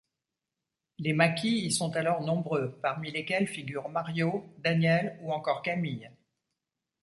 Les 0.97 1.13
maquis 1.13 1.59
y 1.59 1.71
sont 1.71 1.95
alors 1.95 2.21
nombreux, 2.21 2.79
parmi 2.81 3.11
lesquels 3.11 3.45
figurent 3.45 3.89
Mariaux, 3.89 4.51
Daniel 4.57 5.19
ou 5.21 5.31
encore 5.31 5.61
Camille. 5.61 6.09